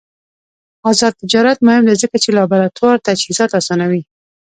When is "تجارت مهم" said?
1.21-1.83